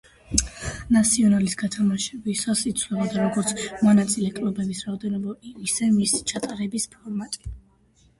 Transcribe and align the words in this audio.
ნასიონალის 0.93 1.55
გათამაშებისას 1.61 2.63
იცვლებოდა 2.71 3.19
როგორც 3.25 3.53
მონაწილე 3.89 4.31
კლუბების 4.39 4.81
რაოდენობა, 4.87 5.35
ისე 5.69 5.91
მისი 5.99 6.23
ჩატარების 6.33 6.89
ფორმატი. 6.95 7.53